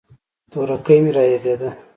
[0.51, 1.69] تورکى مې رايادېده.